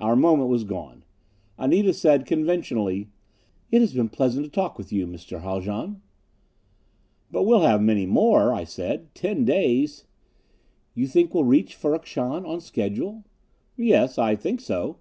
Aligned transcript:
Our 0.00 0.16
moment 0.16 0.48
was 0.50 0.64
gone. 0.64 1.04
Anita 1.56 1.92
said 1.92 2.26
conventionally, 2.26 3.10
"It 3.70 3.80
has 3.80 3.94
been 3.94 4.08
pleasant 4.08 4.44
to 4.44 4.50
talk 4.50 4.76
with 4.76 4.92
you, 4.92 5.06
Mr. 5.06 5.40
Haljan." 5.42 6.02
"But 7.30 7.44
we'll 7.44 7.60
have 7.60 7.80
many 7.80 8.04
more," 8.04 8.52
I 8.52 8.64
said. 8.64 9.14
"Ten 9.14 9.44
days" 9.44 10.04
"You 10.96 11.06
think 11.06 11.32
we'll 11.32 11.44
reach 11.44 11.76
Ferrok 11.76 12.06
Shahn 12.06 12.44
on 12.44 12.60
schedule?" 12.60 13.22
"Yes. 13.76 14.18
I 14.18 14.34
think 14.34 14.60
so.... 14.60 14.98